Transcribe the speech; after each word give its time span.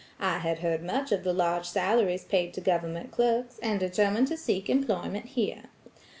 I 0.19 0.39
had 0.39 0.61
heard 0.61 0.81
much 0.81 1.11
of 1.11 1.23
the 1.23 1.31
large 1.31 1.67
salaries 1.69 2.23
paid 2.25 2.55
to 2.55 2.59
government 2.61 3.11
clerks, 3.11 3.59
and 3.61 3.79
determined 3.79 4.29
to 4.29 4.35
seek 4.35 4.67
employment 4.67 5.27
here. 5.27 5.65